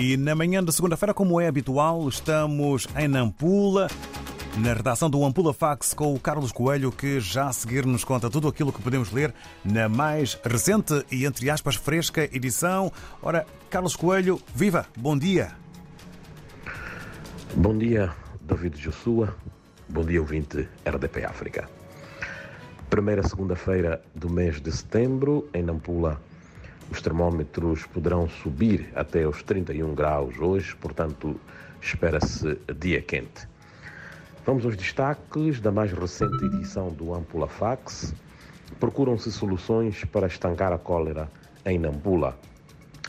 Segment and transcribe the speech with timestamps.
[0.00, 3.88] E na manhã de segunda-feira, como é habitual, estamos em Nampula,
[4.56, 8.30] na redação do Ampula Fax com o Carlos Coelho, que já a seguir nos conta
[8.30, 9.34] tudo aquilo que podemos ler
[9.64, 12.92] na mais recente e, entre aspas, fresca edição.
[13.20, 14.86] Ora, Carlos Coelho, viva!
[14.96, 15.50] Bom dia!
[17.56, 19.34] Bom dia, David Jossua.
[19.88, 21.68] Bom dia, ouvinte RDP África.
[22.88, 26.20] Primeira segunda-feira do mês de setembro, em Nampula,
[26.90, 31.38] os termómetros poderão subir até os 31 graus hoje, portanto,
[31.80, 33.46] espera-se dia quente.
[34.44, 38.14] Vamos aos destaques da mais recente edição do Ampula Fax.
[38.80, 41.30] Procuram-se soluções para estancar a cólera
[41.66, 42.38] em Nampula.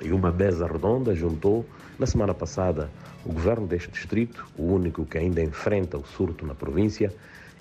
[0.00, 1.64] E uma mesa redonda juntou,
[1.98, 2.90] na semana passada,
[3.24, 7.14] o governo deste distrito, o único que ainda enfrenta o surto na província,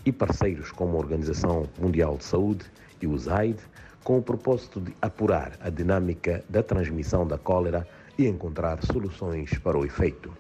[0.06, 2.66] e parceiros como a Organização Mundial de Saúde
[3.02, 3.60] e o ZAID,
[4.04, 7.88] com o propósito de apurar a dinâmica da transmissão da cólera
[8.18, 10.32] e encontrar soluções para o efeito.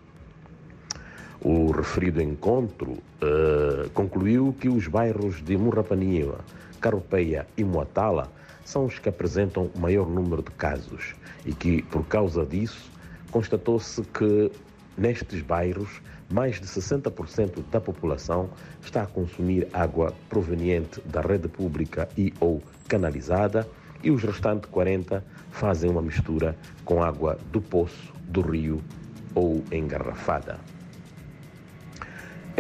[1.43, 6.39] O referido encontro uh, concluiu que os bairros de Murrapaniwa,
[6.79, 8.31] Caropeia e Moatala
[8.63, 12.91] são os que apresentam o maior número de casos e que, por causa disso,
[13.31, 14.51] constatou-se que
[14.97, 18.49] nestes bairros mais de 60% da população
[18.81, 23.67] está a consumir água proveniente da rede pública e ou canalizada
[24.03, 28.81] e os restantes 40 fazem uma mistura com água do poço, do rio
[29.35, 30.59] ou engarrafada.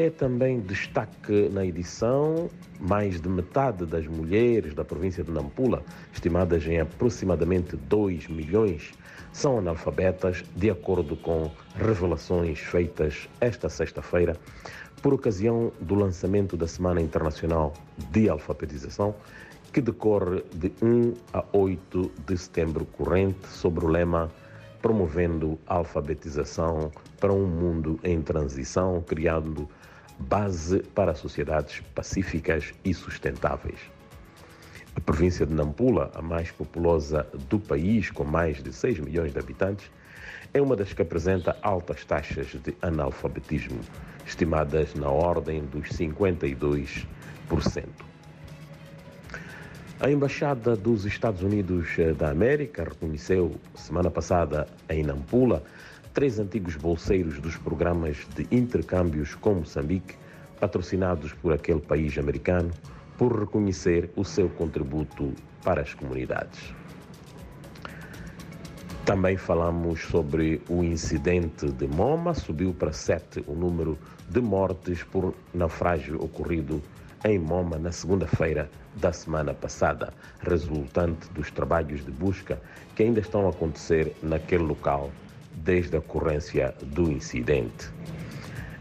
[0.01, 2.49] É também destaque na edição
[2.79, 8.93] mais de metade das mulheres da província de Nampula, estimadas em aproximadamente 2 milhões,
[9.31, 14.35] são analfabetas, de acordo com revelações feitas esta sexta-feira
[15.03, 17.71] por ocasião do lançamento da Semana Internacional
[18.09, 19.13] de Alfabetização,
[19.71, 24.31] que decorre de 1 a 8 de setembro corrente, sob o lema
[24.81, 29.69] Promovendo a Alfabetização para um Mundo em Transição, criando
[30.21, 33.79] base para sociedades pacíficas e sustentáveis.
[34.95, 39.39] A província de Nampula, a mais populosa do país, com mais de 6 milhões de
[39.39, 39.89] habitantes,
[40.53, 43.79] é uma das que apresenta altas taxas de analfabetismo,
[44.25, 47.05] estimadas na ordem dos 52%.
[50.01, 51.87] A Embaixada dos Estados Unidos
[52.17, 55.63] da América reconheceu, semana passada, em Nampula,
[56.13, 60.15] três antigos bolseiros dos programas de intercâmbios com Moçambique,
[60.59, 62.71] patrocinados por aquele país americano,
[63.17, 65.33] por reconhecer o seu contributo
[65.63, 66.73] para as comunidades.
[69.05, 73.97] Também falamos sobre o incidente de Moma, subiu para sete o número
[74.29, 76.81] de mortes por naufrágio ocorrido
[77.23, 82.61] em Moma na segunda-feira da semana passada, resultante dos trabalhos de busca
[82.95, 85.09] que ainda estão a acontecer naquele local
[85.63, 87.89] desde a ocorrência do incidente.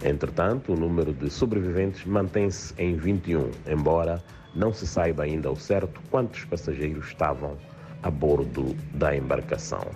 [0.02, 4.22] Entretanto, o número de sobreviventes mantém-se em 21, embora
[4.54, 7.56] não se saiba ainda ao certo quantos passageiros estavam
[8.02, 9.86] a bordo da embarcação.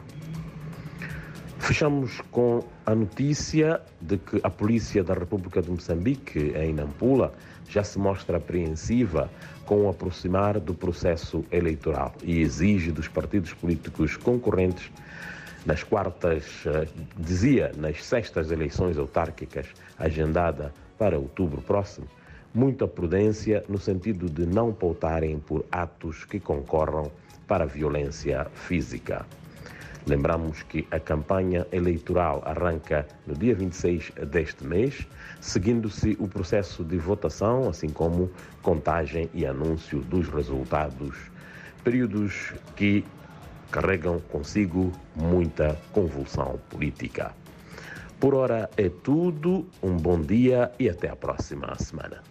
[1.58, 7.32] Fechamos com a notícia de que a Polícia da República de Moçambique, em Nampula,
[7.66, 9.30] já se mostra apreensiva
[9.64, 14.92] com o aproximar do processo eleitoral e exige dos partidos políticos concorrentes
[15.66, 16.86] nas quartas, eh,
[17.16, 19.66] dizia, nas sextas eleições autárquicas
[19.98, 22.06] agendada para outubro próximo,
[22.52, 27.10] muita prudência no sentido de não pautarem por atos que concorram
[27.46, 29.26] para violência física.
[30.06, 35.06] Lembramos que a campanha eleitoral arranca no dia 26 deste mês,
[35.40, 41.16] seguindo-se o processo de votação, assim como contagem e anúncio dos resultados.
[41.82, 43.02] Períodos que
[43.74, 47.34] carregam consigo muita convulsão política.
[48.20, 52.22] Por hora é tudo, um bom dia e até a próxima semana.